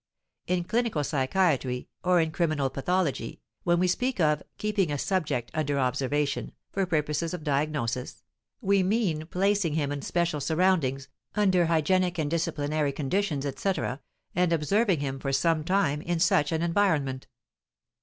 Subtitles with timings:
[0.47, 5.77] In clinical psychiatry or in criminal pathology, when we speak of "keeping a subject under
[5.77, 8.23] observation" for purposes of diagnosis,
[8.61, 14.01] we mean placing him in special surroundings, under hygienic and disciplinary conditions, etc.,
[14.33, 17.27] and observing him for some time in such an environment.